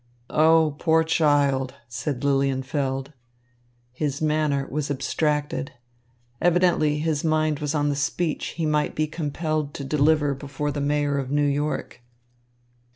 [0.31, 3.13] "Oh, poor child," said Lilienfeld.
[3.93, 5.73] His manner was abstracted.
[6.41, 10.81] Evidently his mind was on the speech he might be compelled to deliver before the
[10.81, 12.01] Mayor of New York.